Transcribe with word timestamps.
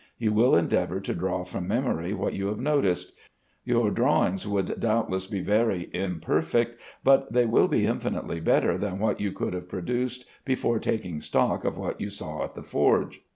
You 0.17 0.33
will 0.33 0.55
endeavor 0.55 0.99
to 0.99 1.13
draw 1.13 1.43
from 1.43 1.67
memory 1.67 2.11
what 2.11 2.33
you 2.33 2.47
have 2.47 2.57
noticed. 2.59 3.13
Your 3.63 3.91
drawings 3.91 4.47
will 4.47 4.63
doubtless 4.63 5.27
be 5.27 5.41
very 5.41 5.91
imperfect, 5.93 6.81
but 7.03 7.31
they 7.31 7.45
will 7.45 7.67
be 7.67 7.85
infinitely 7.85 8.39
better 8.39 8.79
than 8.79 8.97
what 8.97 9.19
you 9.21 9.31
could 9.31 9.53
have 9.53 9.69
produced 9.69 10.25
before 10.43 10.79
taking 10.79 11.21
stock 11.21 11.65
of 11.65 11.77
what 11.77 12.01
you 12.01 12.09
saw 12.09 12.43
at 12.43 12.55
the 12.55 12.63
forge. 12.63 13.21